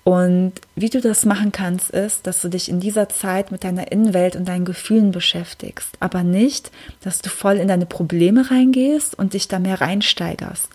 Und 0.03 0.53
wie 0.75 0.91
du 0.91 1.01
das 1.01 1.25
machen 1.25 1.51
kannst, 1.51 1.89
ist, 1.89 2.27
dass 2.27 2.41
du 2.41 2.47
dich 2.47 2.69
in 2.69 2.79
dieser 2.79 3.09
Zeit 3.09 3.51
mit 3.51 3.63
deiner 3.63 3.91
Innenwelt 3.91 4.35
und 4.35 4.47
deinen 4.47 4.65
Gefühlen 4.65 5.11
beschäftigst, 5.11 5.95
aber 5.99 6.21
nicht, 6.21 6.69
dass 7.01 7.23
du 7.23 7.29
voll 7.29 7.55
in 7.55 7.67
deine 7.67 7.87
Probleme 7.87 8.51
reingehst 8.51 9.17
und 9.17 9.33
dich 9.33 9.47
da 9.47 9.57
mehr 9.57 9.81
reinsteigerst. 9.81 10.69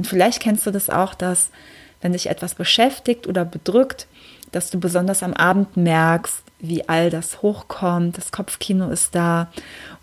Und 0.00 0.06
vielleicht 0.06 0.40
kennst 0.40 0.64
du 0.64 0.70
das 0.70 0.88
auch, 0.88 1.12
dass 1.12 1.50
wenn 2.00 2.14
dich 2.14 2.30
etwas 2.30 2.54
beschäftigt 2.54 3.26
oder 3.26 3.44
bedrückt, 3.44 4.06
dass 4.50 4.70
du 4.70 4.80
besonders 4.80 5.22
am 5.22 5.34
Abend 5.34 5.76
merkst, 5.76 6.42
wie 6.58 6.88
all 6.88 7.10
das 7.10 7.42
hochkommt, 7.42 8.16
das 8.16 8.32
Kopfkino 8.32 8.88
ist 8.88 9.14
da 9.14 9.52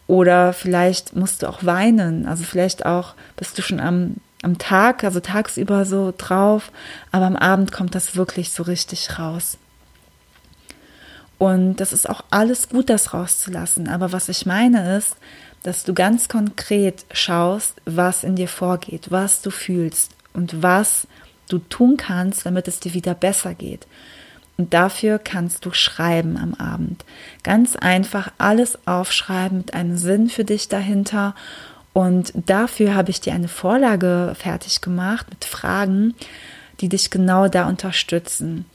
oder 0.05 0.53
vielleicht 0.53 1.15
musst 1.15 1.41
du 1.41 1.49
auch 1.49 1.63
weinen, 1.63 2.27
also 2.27 2.43
vielleicht 2.43 2.85
auch 2.85 3.15
bist 3.37 3.57
du 3.57 3.63
schon 3.63 3.79
am 3.79 4.17
am 4.43 4.59
Tag, 4.59 5.03
also 5.03 5.19
tagsüber 5.19 5.83
so 5.83 6.13
drauf, 6.15 6.71
aber 7.11 7.25
am 7.25 7.35
Abend 7.35 7.71
kommt 7.71 7.95
das 7.95 8.15
wirklich 8.15 8.51
so 8.51 8.61
richtig 8.61 9.17
raus. 9.17 9.57
Und 11.39 11.77
das 11.77 11.91
ist 11.91 12.07
auch 12.07 12.23
alles 12.29 12.69
gut, 12.69 12.91
das 12.91 13.15
rauszulassen. 13.15 13.89
Aber 13.89 14.11
was 14.11 14.29
ich 14.29 14.45
meine 14.45 14.95
ist, 14.95 15.17
dass 15.63 15.83
du 15.83 15.93
ganz 15.93 16.29
konkret 16.29 17.05
schaust, 17.11 17.73
was 17.85 18.23
in 18.23 18.35
dir 18.35 18.47
vorgeht, 18.47 19.11
was 19.11 19.41
du 19.41 19.49
fühlst 19.49 20.11
und 20.33 20.61
was 20.63 21.07
du 21.49 21.59
tun 21.59 21.97
kannst, 21.97 22.45
damit 22.45 22.67
es 22.67 22.79
dir 22.79 22.93
wieder 22.93 23.13
besser 23.13 23.53
geht. 23.53 23.87
Und 24.57 24.73
dafür 24.73 25.19
kannst 25.19 25.65
du 25.65 25.71
schreiben 25.71 26.37
am 26.37 26.53
Abend. 26.55 27.05
Ganz 27.43 27.75
einfach 27.75 28.31
alles 28.37 28.79
aufschreiben 28.87 29.59
mit 29.59 29.73
einem 29.73 29.97
Sinn 29.97 30.29
für 30.29 30.45
dich 30.45 30.67
dahinter 30.67 31.35
und 31.97 32.31
dafür 32.35 32.93
habe 32.93 33.09
ich 33.09 33.21
dir 33.21 33.33
eine 33.33 33.47
Vorlage 33.47 34.33
fertig 34.37 34.81
gemacht 34.81 35.25
mit 35.31 35.45
Fragen, 35.45 36.13
die 36.79 36.89
dich 36.89 37.09
genau 37.09 37.47
da 37.47 37.67
unterstützen, 37.67 38.65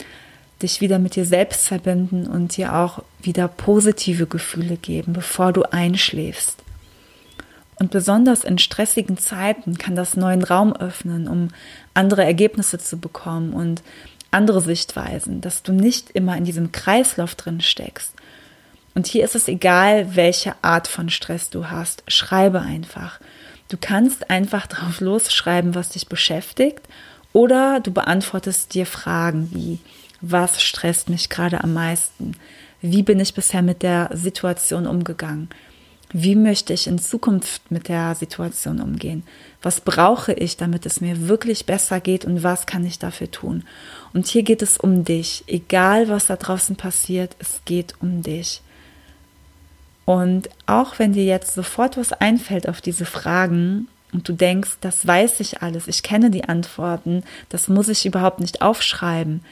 dich 0.61 0.81
wieder 0.81 0.99
mit 0.99 1.15
dir 1.15 1.25
selbst 1.25 1.69
verbinden 1.69 2.27
und 2.27 2.57
dir 2.57 2.75
auch 2.75 3.05
wieder 3.21 3.47
positive 3.47 4.27
Gefühle 4.27 4.77
geben, 4.77 5.13
bevor 5.13 5.53
du 5.53 5.63
einschläfst. 5.63 6.62
Und 7.77 7.91
besonders 7.91 8.45
in 8.45 8.59
stressigen 8.59 9.19
Zeiten 9.19 9.79
kann 9.79 9.97
das 9.97 10.17
neuen 10.17 10.45
Raum 10.45 10.73
öffnen, 10.73 11.27
um 11.27 11.49
andere 11.95 12.25
Ergebnisse 12.25 12.79
zu 12.79 12.99
bekommen 12.99 13.55
und 13.55 13.83
andere 14.31 14.61
Sichtweisen, 14.61 15.41
dass 15.41 15.63
du 15.63 15.73
nicht 15.73 16.11
immer 16.11 16.37
in 16.37 16.45
diesem 16.45 16.73
Kreislauf 16.73 17.35
drin 17.35 17.61
steckst, 17.61 18.15
und 18.95 19.07
hier 19.07 19.25
ist 19.25 19.35
es 19.35 19.49
egal, 19.49 20.17
welche 20.17 20.55
Art 20.63 20.87
von 20.87 21.09
Stress 21.09 21.51
du 21.51 21.71
hast. 21.71 22.03
Schreibe 22.09 22.61
einfach. 22.61 23.21
Du 23.69 23.77
kannst 23.81 24.31
einfach 24.31 24.67
drauf 24.69 25.01
losschreiben, 25.01 25.75
was 25.75 25.91
dich 25.91 26.09
beschäftigt, 26.09 26.81
oder 27.33 27.81
du 27.81 27.93
beantwortest 27.93 28.75
dir 28.75 28.85
Fragen 28.85 29.49
wie, 29.53 29.79
was 30.21 30.61
stresst 30.61 31.09
mich 31.09 31.31
gerade 31.31 31.65
am 31.65 31.73
meisten? 31.73 32.37
Wie 32.83 33.03
bin 33.03 33.19
ich 33.21 33.33
bisher 33.33 33.63
mit 33.63 33.83
der 33.83 34.11
Situation 34.13 34.87
umgegangen? 34.87 35.49
Wie 36.13 36.37
möchte 36.37 36.75
ich 36.75 36.87
in 36.87 36.99
Zukunft 36.99 37.71
mit 37.71 37.89
der 37.89 38.15
Situation 38.15 38.81
umgehen? 38.81 39.23
Was 39.63 39.81
brauche 39.81 40.35
ich, 40.35 40.59
damit 40.59 40.85
es 40.85 41.01
mir 41.01 41.29
wirklich 41.29 41.65
besser 41.65 42.01
geht 42.01 42.27
und 42.27 42.43
was 42.43 42.67
kann 42.67 42.85
ich 42.85 42.99
dafür 42.99 43.31
tun? 43.31 43.65
Und 44.13 44.27
hier 44.27 44.43
geht 44.43 44.61
es 44.61 44.77
um 44.77 45.05
dich. 45.05 45.45
Egal, 45.47 46.09
was 46.09 46.27
da 46.27 46.37
draußen 46.37 46.77
passiert, 46.77 47.35
es 47.39 47.63
geht 47.65 47.95
um 48.01 48.23
dich. 48.23 48.61
Und 50.05 50.51
auch 50.67 50.99
wenn 50.99 51.15
dir 51.15 51.25
jetzt 51.25 51.55
sofort 51.55 51.97
was 51.97 52.13
einfällt 52.13 52.69
auf 52.69 52.83
diese 52.83 53.07
Fragen 53.07 53.89
und 54.13 54.29
du 54.29 54.35
denkst, 54.35 54.79
das 54.83 55.07
weiß 55.07 55.41
ich 55.41 55.63
alles, 55.63 55.89
ich 55.89 56.03
kenne 56.03 56.31
die 56.31 56.45
Antworten, 56.45 57.23
das 57.49 57.69
muss 57.69 57.89
ich 57.89 58.05
überhaupt 58.05 58.41
nicht 58.41 58.61
aufschreiben. 58.61 59.43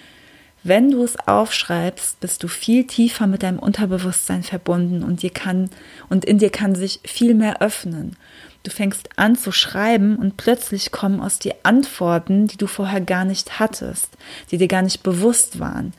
Wenn 0.63 0.91
du 0.91 1.03
es 1.03 1.17
aufschreibst, 1.27 2.21
bist 2.21 2.43
du 2.43 2.49
viel 2.49 2.87
tiefer 2.87 3.27
mit 3.27 3.43
deinem 3.43 3.59
Unterbewusstsein 3.59 4.43
verbunden 4.43 5.03
und 5.03 5.23
dir 5.23 5.31
kann 5.31 5.71
und 6.11 6.27
in 6.27 6.39
dir 6.39 6.51
kann 6.51 6.75
sich 6.75 7.01
viel 7.05 7.35
mehr 7.35 7.63
öffnen. 7.63 8.17
Du 8.63 8.71
fängst 8.71 9.09
an 9.17 9.37
zu 9.37 9.53
schreiben 9.53 10.17
und 10.17 10.37
plötzlich 10.37 10.93
kommen 10.93 11.21
aus 11.21 11.39
dir 11.39 11.55
Antworten, 11.63 12.47
die 12.47 12.59
du 12.59 12.67
vorher 12.67 13.01
gar 13.01 13.25
nicht 13.25 13.59
hattest, 13.59 14.11
die 14.51 14.59
dir 14.59 14.69
gar 14.69 14.83
nicht 14.83 15.03
bewusst 15.03 15.61
waren. 15.61 15.95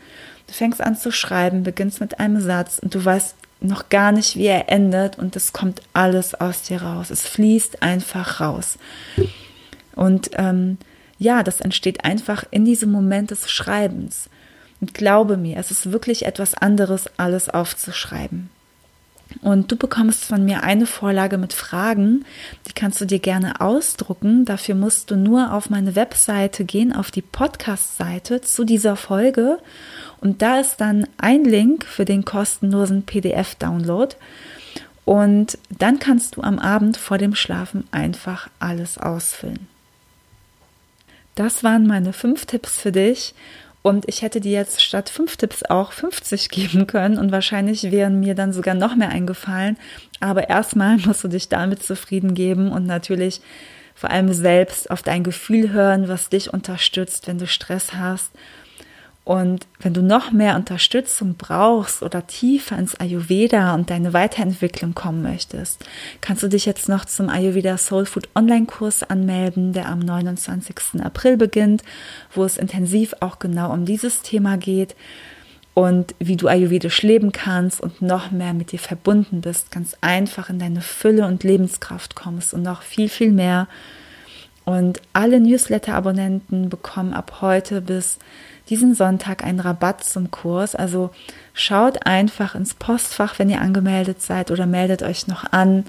Du 0.45 0.53
fängst 0.53 0.79
an 0.79 0.95
zu 0.95 1.11
schreiben, 1.11 1.63
beginnst 1.63 1.99
mit 1.99 2.19
einem 2.19 2.39
Satz 2.39 2.77
und 2.77 2.93
du 2.93 3.03
weißt 3.03 3.35
noch 3.61 3.89
gar 3.89 4.11
nicht, 4.11 4.35
wie 4.35 4.45
er 4.45 4.69
endet 4.69 5.17
und 5.17 5.35
es 5.35 5.53
kommt 5.53 5.81
alles 5.93 6.35
aus 6.35 6.61
dir 6.63 6.83
raus. 6.83 7.09
Es 7.09 7.27
fließt 7.27 7.81
einfach 7.81 8.39
raus. 8.39 8.77
Und 9.95 10.31
ähm, 10.35 10.77
ja, 11.17 11.41
das 11.41 11.61
entsteht 11.61 12.05
einfach 12.05 12.45
in 12.51 12.65
diesem 12.65 12.91
Moment 12.91 13.31
des 13.31 13.49
Schreibens. 13.49 14.29
Und 14.81 14.93
glaube 14.93 15.37
mir, 15.37 15.57
es 15.57 15.71
ist 15.71 15.91
wirklich 15.91 16.25
etwas 16.25 16.55
anderes, 16.55 17.05
alles 17.17 17.47
aufzuschreiben. 17.49 18.49
Und 19.41 19.71
du 19.71 19.77
bekommst 19.77 20.25
von 20.25 20.43
mir 20.43 20.63
eine 20.63 20.85
Vorlage 20.85 21.37
mit 21.37 21.53
Fragen, 21.53 22.25
die 22.67 22.73
kannst 22.73 22.99
du 22.99 23.05
dir 23.05 23.19
gerne 23.19 23.61
ausdrucken. 23.61 24.43
Dafür 24.43 24.75
musst 24.75 25.09
du 25.09 25.15
nur 25.15 25.53
auf 25.53 25.69
meine 25.69 25.95
Webseite 25.95 26.65
gehen, 26.65 26.93
auf 26.93 27.11
die 27.11 27.21
Podcast-Seite 27.21 28.41
zu 28.41 28.65
dieser 28.65 28.97
Folge 28.97 29.59
und 30.21 30.43
da 30.43 30.59
ist 30.59 30.77
dann 30.77 31.07
ein 31.17 31.43
Link 31.43 31.83
für 31.83 32.05
den 32.05 32.23
kostenlosen 32.23 33.03
PDF-Download. 33.03 34.15
Und 35.03 35.57
dann 35.69 35.97
kannst 35.97 36.35
du 36.35 36.41
am 36.43 36.59
Abend 36.59 36.95
vor 36.95 37.17
dem 37.17 37.33
Schlafen 37.33 37.87
einfach 37.91 38.49
alles 38.59 38.99
ausfüllen. 38.99 39.67
Das 41.33 41.63
waren 41.63 41.87
meine 41.87 42.13
fünf 42.13 42.45
Tipps 42.45 42.79
für 42.79 42.91
dich. 42.91 43.33
Und 43.83 44.07
ich 44.07 44.21
hätte 44.21 44.41
dir 44.41 44.51
jetzt 44.51 44.81
statt 44.81 45.09
fünf 45.09 45.37
Tipps 45.37 45.63
auch 45.63 45.91
50 45.91 46.49
geben 46.49 46.87
können 46.87 47.17
und 47.17 47.31
wahrscheinlich 47.31 47.91
wären 47.91 48.19
mir 48.19 48.35
dann 48.35 48.53
sogar 48.53 48.75
noch 48.75 48.95
mehr 48.95 49.09
eingefallen. 49.09 49.77
Aber 50.19 50.49
erstmal 50.49 50.97
musst 51.05 51.23
du 51.23 51.27
dich 51.27 51.49
damit 51.49 51.83
zufrieden 51.83 52.33
geben 52.33 52.71
und 52.71 52.85
natürlich 52.85 53.41
vor 53.95 54.09
allem 54.09 54.33
selbst 54.33 54.89
auf 54.89 55.03
dein 55.03 55.23
Gefühl 55.23 55.71
hören, 55.71 56.07
was 56.07 56.29
dich 56.29 56.53
unterstützt, 56.53 57.27
wenn 57.27 57.37
du 57.37 57.47
Stress 57.47 57.93
hast 57.93 58.31
und 59.23 59.67
wenn 59.79 59.93
du 59.93 60.01
noch 60.01 60.31
mehr 60.31 60.55
Unterstützung 60.55 61.35
brauchst 61.37 62.01
oder 62.01 62.25
tiefer 62.25 62.77
ins 62.77 62.95
Ayurveda 62.95 63.75
und 63.75 63.91
deine 63.91 64.13
Weiterentwicklung 64.13 64.95
kommen 64.95 65.21
möchtest, 65.21 65.85
kannst 66.21 66.41
du 66.41 66.47
dich 66.47 66.65
jetzt 66.65 66.89
noch 66.89 67.05
zum 67.05 67.29
Ayurveda 67.29 67.77
Soul 67.77 68.05
Food 68.07 68.29
Online 68.33 68.65
Kurs 68.65 69.03
anmelden, 69.03 69.73
der 69.73 69.89
am 69.89 69.99
29. 69.99 71.03
April 71.03 71.37
beginnt, 71.37 71.83
wo 72.33 72.43
es 72.43 72.57
intensiv 72.57 73.13
auch 73.19 73.37
genau 73.37 73.71
um 73.71 73.85
dieses 73.85 74.23
Thema 74.23 74.57
geht 74.57 74.95
und 75.75 76.15
wie 76.19 76.35
du 76.35 76.47
ayurvedisch 76.47 77.03
leben 77.03 77.31
kannst 77.31 77.79
und 77.79 78.01
noch 78.01 78.31
mehr 78.31 78.53
mit 78.53 78.71
dir 78.71 78.79
verbunden 78.79 79.41
bist, 79.41 79.71
ganz 79.71 79.95
einfach 80.01 80.49
in 80.49 80.57
deine 80.57 80.81
Fülle 80.81 81.27
und 81.27 81.43
Lebenskraft 81.43 82.15
kommst 82.15 82.55
und 82.55 82.63
noch 82.63 82.81
viel, 82.81 83.07
viel 83.07 83.31
mehr. 83.31 83.67
Und 84.65 85.01
alle 85.13 85.39
Newsletter-Abonnenten 85.39 86.69
bekommen 86.69 87.13
ab 87.13 87.37
heute 87.41 87.81
bis 87.81 88.19
diesen 88.71 88.95
Sonntag 88.95 89.43
einen 89.43 89.59
Rabatt 89.59 90.03
zum 90.03 90.31
Kurs. 90.31 90.75
Also 90.75 91.11
schaut 91.53 92.07
einfach 92.07 92.55
ins 92.55 92.73
Postfach, 92.73 93.37
wenn 93.37 93.49
ihr 93.49 93.61
angemeldet 93.61 94.21
seid 94.21 94.49
oder 94.49 94.65
meldet 94.65 95.03
euch 95.03 95.27
noch 95.27 95.51
an. 95.51 95.83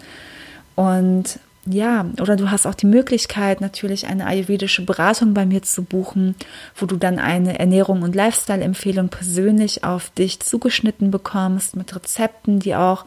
Und 0.74 1.38
ja, 1.64 2.06
oder 2.20 2.34
du 2.34 2.50
hast 2.50 2.66
auch 2.66 2.74
die 2.74 2.86
Möglichkeit, 2.86 3.60
natürlich 3.60 4.08
eine 4.08 4.26
ayurvedische 4.26 4.84
Beratung 4.84 5.32
bei 5.32 5.46
mir 5.46 5.62
zu 5.62 5.84
buchen, 5.84 6.34
wo 6.74 6.86
du 6.86 6.96
dann 6.96 7.20
eine 7.20 7.60
Ernährung 7.60 8.02
und 8.02 8.16
Lifestyle-Empfehlung 8.16 9.08
persönlich 9.10 9.84
auf 9.84 10.10
dich 10.10 10.40
zugeschnitten 10.40 11.12
bekommst 11.12 11.76
mit 11.76 11.94
Rezepten, 11.94 12.58
die 12.58 12.74
auch 12.74 13.04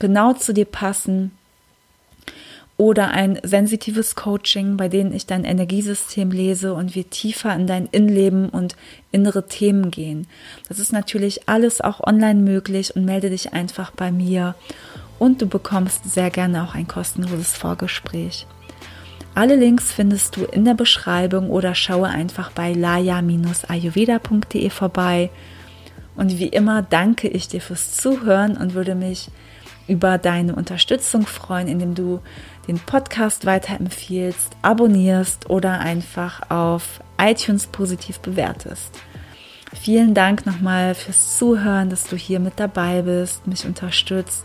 genau 0.00 0.32
zu 0.32 0.52
dir 0.52 0.64
passen 0.64 1.30
oder 2.78 3.10
ein 3.10 3.38
sensitives 3.42 4.14
Coaching, 4.16 4.76
bei 4.76 4.88
dem 4.88 5.12
ich 5.12 5.26
dein 5.26 5.44
Energiesystem 5.44 6.30
lese 6.30 6.74
und 6.74 6.94
wir 6.94 7.08
tiefer 7.08 7.54
in 7.54 7.66
dein 7.66 7.86
Innenleben 7.86 8.50
und 8.50 8.76
innere 9.12 9.46
Themen 9.46 9.90
gehen. 9.90 10.26
Das 10.68 10.78
ist 10.78 10.92
natürlich 10.92 11.48
alles 11.48 11.80
auch 11.80 12.00
online 12.00 12.42
möglich 12.42 12.94
und 12.94 13.06
melde 13.06 13.30
dich 13.30 13.54
einfach 13.54 13.92
bei 13.92 14.12
mir 14.12 14.54
und 15.18 15.40
du 15.40 15.46
bekommst 15.46 16.12
sehr 16.12 16.28
gerne 16.30 16.62
auch 16.64 16.74
ein 16.74 16.86
kostenloses 16.86 17.56
Vorgespräch. 17.56 18.46
Alle 19.34 19.56
Links 19.56 19.92
findest 19.92 20.36
du 20.36 20.44
in 20.44 20.64
der 20.64 20.74
Beschreibung 20.74 21.50
oder 21.50 21.74
schaue 21.74 22.08
einfach 22.08 22.50
bei 22.52 22.72
laya-ayurveda.de 22.72 24.70
vorbei. 24.70 25.30
Und 26.14 26.38
wie 26.38 26.48
immer 26.48 26.80
danke 26.80 27.28
ich 27.28 27.46
dir 27.48 27.60
fürs 27.60 27.94
Zuhören 27.96 28.56
und 28.56 28.72
würde 28.72 28.94
mich 28.94 29.28
über 29.88 30.18
deine 30.18 30.54
Unterstützung 30.54 31.26
freuen, 31.26 31.68
indem 31.68 31.94
du 31.94 32.20
den 32.66 32.78
Podcast 32.78 33.46
weiterempfiehlst, 33.46 34.56
abonnierst 34.62 35.48
oder 35.48 35.78
einfach 35.80 36.50
auf 36.50 37.00
iTunes 37.20 37.66
positiv 37.66 38.20
bewertest. 38.20 38.90
Vielen 39.74 40.14
Dank 40.14 40.46
nochmal 40.46 40.94
fürs 40.94 41.36
Zuhören, 41.36 41.90
dass 41.90 42.04
du 42.04 42.16
hier 42.16 42.40
mit 42.40 42.54
dabei 42.56 43.02
bist, 43.02 43.46
mich 43.46 43.66
unterstützt 43.66 44.44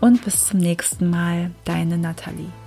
und 0.00 0.24
bis 0.24 0.46
zum 0.46 0.60
nächsten 0.60 1.08
Mal, 1.08 1.50
deine 1.64 1.98
Nathalie. 1.98 2.65